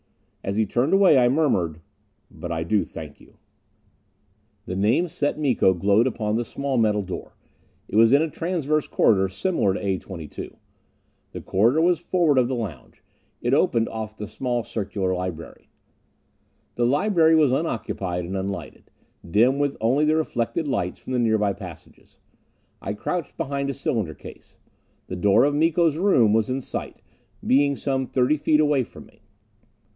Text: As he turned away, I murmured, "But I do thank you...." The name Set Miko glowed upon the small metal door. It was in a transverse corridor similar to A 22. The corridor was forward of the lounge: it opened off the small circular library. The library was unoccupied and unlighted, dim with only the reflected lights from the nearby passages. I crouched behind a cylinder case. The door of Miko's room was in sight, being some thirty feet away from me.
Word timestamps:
As 0.43 0.55
he 0.55 0.65
turned 0.65 0.91
away, 0.93 1.19
I 1.19 1.29
murmured, 1.29 1.79
"But 2.31 2.51
I 2.51 2.63
do 2.63 2.83
thank 2.83 3.21
you...." 3.21 3.35
The 4.65 4.75
name 4.75 5.07
Set 5.07 5.37
Miko 5.39 5.75
glowed 5.75 6.07
upon 6.07 6.35
the 6.35 6.43
small 6.43 6.79
metal 6.79 7.03
door. 7.03 7.35
It 7.87 7.95
was 7.95 8.11
in 8.11 8.23
a 8.23 8.27
transverse 8.29 8.87
corridor 8.87 9.29
similar 9.29 9.75
to 9.75 9.79
A 9.85 9.99
22. 9.99 10.57
The 11.33 11.41
corridor 11.41 11.81
was 11.81 11.99
forward 11.99 12.39
of 12.39 12.47
the 12.47 12.55
lounge: 12.55 13.03
it 13.43 13.53
opened 13.53 13.87
off 13.89 14.17
the 14.17 14.27
small 14.27 14.63
circular 14.63 15.13
library. 15.13 15.69
The 16.73 16.87
library 16.87 17.35
was 17.35 17.51
unoccupied 17.51 18.25
and 18.25 18.35
unlighted, 18.35 18.89
dim 19.29 19.59
with 19.59 19.77
only 19.79 20.05
the 20.05 20.15
reflected 20.15 20.67
lights 20.67 20.97
from 20.97 21.13
the 21.13 21.19
nearby 21.19 21.53
passages. 21.53 22.17
I 22.81 22.93
crouched 22.95 23.37
behind 23.37 23.69
a 23.69 23.75
cylinder 23.75 24.15
case. 24.15 24.57
The 25.05 25.15
door 25.15 25.43
of 25.43 25.53
Miko's 25.53 25.97
room 25.97 26.33
was 26.33 26.49
in 26.49 26.61
sight, 26.61 27.03
being 27.45 27.75
some 27.75 28.07
thirty 28.07 28.37
feet 28.37 28.59
away 28.59 28.83
from 28.83 29.05
me. 29.05 29.19